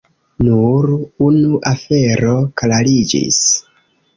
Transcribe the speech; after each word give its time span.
Nur 0.45 0.87
unu 1.27 1.61
afero 1.73 2.35
klariĝis. 2.63 3.43